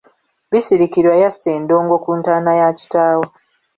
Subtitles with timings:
[0.51, 3.25] Bisirikirwa yassa eddogo ku ntaana ya kitaawe.